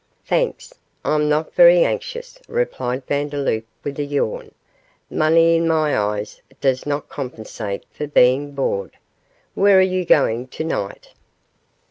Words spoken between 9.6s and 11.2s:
are you going to night?